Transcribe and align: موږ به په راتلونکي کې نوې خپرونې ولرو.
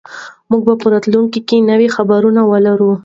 موږ 0.49 0.61
به 0.67 0.73
په 0.81 0.87
راتلونکي 0.93 1.39
کې 1.47 1.67
نوې 1.69 1.87
خپرونې 1.95 2.43
ولرو. 2.45 2.91